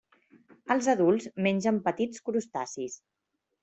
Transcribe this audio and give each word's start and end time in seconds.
Els 0.77 0.87
adults 0.95 1.29
mengen 1.49 1.81
petits 1.91 2.27
crustacis. 2.29 3.03